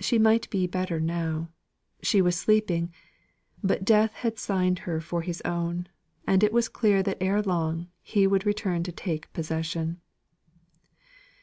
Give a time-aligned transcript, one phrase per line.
[0.00, 1.48] She might be better now;
[2.02, 2.92] she was sleeping,
[3.64, 5.88] but Death had signed her for his own,
[6.26, 10.02] and it was clear that ere long he would return to take possession.